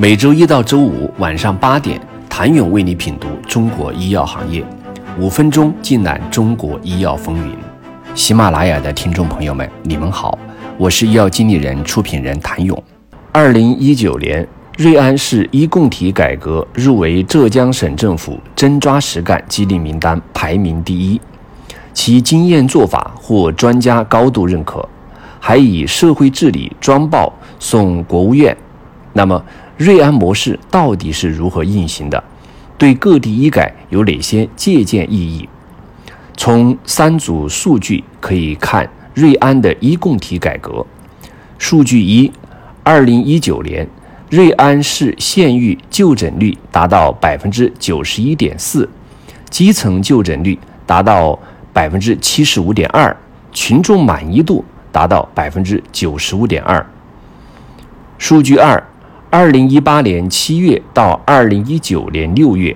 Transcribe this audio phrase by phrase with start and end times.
[0.00, 2.00] 每周一到周五晚上八点，
[2.30, 4.64] 谭勇为你品读中国医药行业，
[5.18, 7.52] 五分钟尽览中国医药风云。
[8.14, 10.38] 喜马拉雅的听众朋友们，你们好，
[10.76, 12.80] 我是医药经理人、出品人谭勇。
[13.32, 14.46] 二零一九年，
[14.76, 21.20] 瑞安市医共体改革入围浙江省政府真抓实干激励名单，排名第一，
[21.92, 24.88] 其经验做法获专家高度认可，
[25.40, 28.56] 还以社会治理专报送国务院。
[29.14, 29.42] 那么，
[29.78, 32.22] 瑞安模式到底是如何运行的？
[32.76, 35.48] 对各地医改有哪些借鉴意义？
[36.36, 40.84] 从三组数据可以看瑞安的医共体改革。
[41.58, 42.32] 数据一：
[42.82, 43.88] 二零一九年，
[44.28, 48.88] 瑞安市县域就诊率达到百分之九十一点四，
[49.48, 51.38] 基层就诊率达到
[51.72, 53.16] 百分之七十五点二，
[53.52, 56.84] 群众满意度达到百分之九十五点二。
[58.18, 58.82] 数据二。
[59.30, 62.74] 二零一八年七月到二零一九年六月，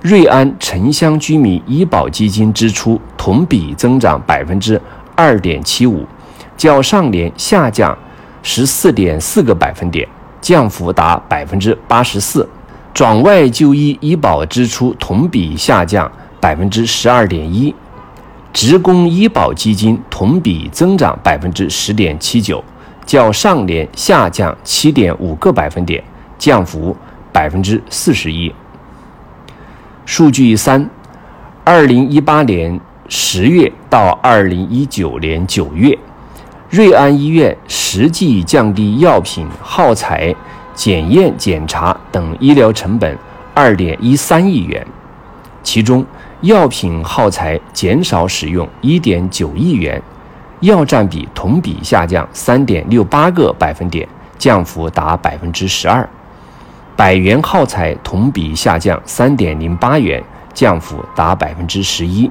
[0.00, 4.80] 瑞安城乡居民医保基金支出同比增长百分之
[5.14, 6.06] 二点七五，
[6.56, 7.96] 较上年下降
[8.42, 10.08] 十四点四个百分点，
[10.40, 12.48] 降幅达百分之八十四。
[12.94, 17.74] 转外就医医保支出同比下降百分之十二点一，
[18.54, 22.64] 职工医保基金同比增长百分之十点七九。
[23.10, 26.00] 较上年下降七点五个百分点，
[26.38, 26.96] 降幅
[27.32, 28.54] 百分之四十一。
[30.06, 30.88] 数据三：
[31.64, 35.98] 二零一八年十月到二零一九年九月，
[36.68, 40.32] 瑞安医院实际降低药品耗材、
[40.72, 43.18] 检验检查等医疗成本
[43.52, 44.86] 二点一三亿元，
[45.64, 46.06] 其中
[46.42, 50.00] 药品耗材减少使用一点九亿元。
[50.60, 54.06] 药占比同比下降三点六八个百分点，
[54.38, 56.06] 降幅达百分之十二；
[56.94, 60.22] 百元耗材同比下降三点零八元，
[60.52, 62.30] 降幅达百分之十一；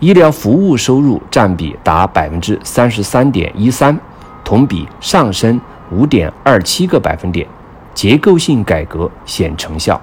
[0.00, 3.96] 医疗服务收入占比达百分之三十三点一三，
[4.44, 5.60] 同比上升
[5.92, 7.46] 五点二七个百分点，
[7.94, 10.00] 结构性改革显成效。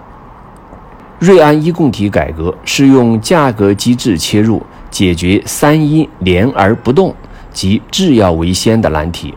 [1.19, 7.13] 瑞安医供体改革是用价格机制切入，解决三医连而不动。
[7.53, 9.33] 及制药为先的难题，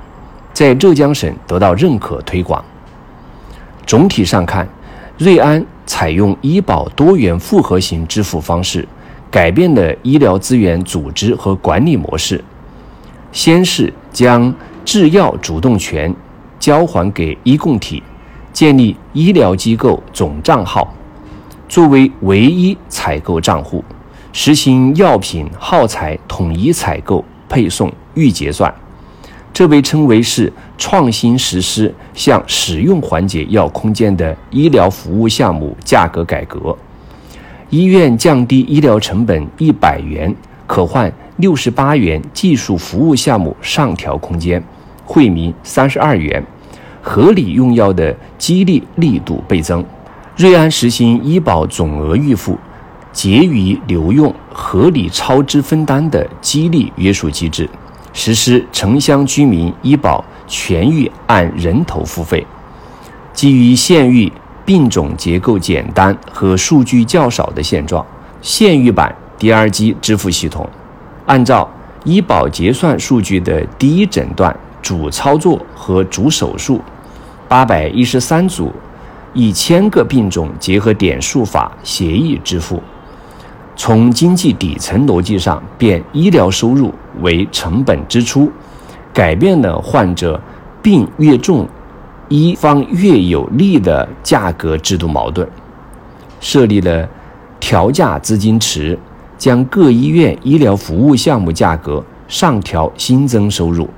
[0.53, 2.65] 在浙江省得到认可推广。
[3.87, 4.67] 总体上看，
[5.19, 8.89] 瑞安采用医保多元复合型支付方式，
[9.31, 12.43] 改变了医疗资源组织和管理模式。
[13.31, 14.53] 先是将
[14.85, 16.13] 制药主动权
[16.59, 18.03] 交还给医共体，
[18.53, 20.93] 建立医疗机构总账号
[21.69, 23.85] 作为唯一采购账户，
[24.33, 27.93] 实行药品耗材统一采购配送。
[28.17, 28.75] 预结算，
[29.53, 36.77] 这被称为是创新实施向使用环节要空间的医疗服务项目价格改革。
[37.71, 40.35] 医院降低医疗成本一百元，
[40.67, 44.63] 可换六十八元技术服务项目上调空间，
[45.05, 46.45] 惠民三十二元，
[47.03, 49.85] 合理用药的激励力度倍增。
[50.37, 52.59] 瑞安实行医保总额预付、
[53.11, 57.69] 结余留用、合理超支分担的激励约束机制。
[58.17, 62.45] 实施城乡居民医保全域按人头付费，
[63.35, 64.33] 基于县域
[64.65, 68.05] 病种结构简单和数据较少的现状，
[68.41, 70.67] 县域版 DRG 支付系统，
[71.27, 71.71] 按照
[72.05, 76.81] 医保结算数据的第一诊断、主操作和主手术，
[77.47, 78.73] 八百一十三组
[79.35, 82.83] 一千个病种结合点数法协议支付。
[83.77, 88.51] 从经济底层逻辑上变医疗收入为成本支出，
[89.13, 90.41] 改变了患者
[90.83, 91.69] 病越重，
[92.29, 95.47] 一方越有利的价格制度矛盾，
[96.41, 97.07] 设立了
[97.61, 98.99] 调价资金池，
[99.37, 103.89] 将各医院医疗服务项目价格上调新增收入，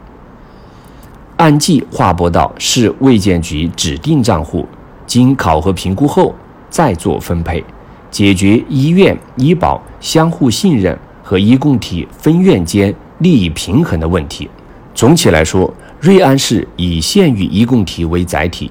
[1.36, 4.66] 按计划拨到市卫健局指定账户，
[5.06, 6.34] 经考核评估后
[6.68, 7.64] 再做分配。
[8.10, 14.48] 解决医院医保相互信任和医共体分院间利益平衡的问题。
[14.94, 18.70] 总体来说，瑞安市以县域医共体为载体，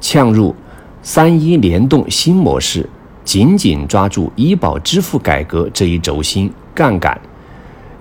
[0.00, 0.54] 嵌入
[1.02, 2.88] 三医联动新模式，
[3.24, 7.18] 紧紧抓住医保支付改革这一轴心杠杆，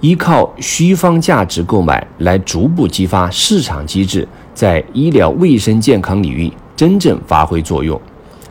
[0.02, 8.00] 依靠虚方价值购买来逐步激发市场机制在医疗卫生健康领域真正发挥作用，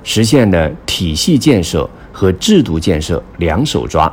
[0.03, 1.89] 实现了体系建设。
[2.13, 4.13] 和制度建设两手抓，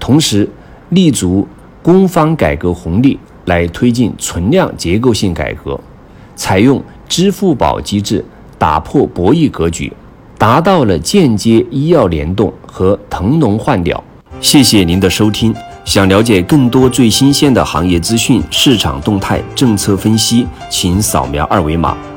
[0.00, 0.48] 同时
[0.90, 1.46] 立足
[1.80, 5.78] 工方改革红利来推进存量结构性改革，
[6.34, 8.24] 采用支付宝机制
[8.58, 9.92] 打破博弈格局，
[10.36, 14.02] 达到了间接医药联动和腾笼换鸟。
[14.40, 15.54] 谢谢您的收听。
[15.84, 21.96] 想了解更多最新鲜的行业资讯、市场动态、政策分析，请扫描二维码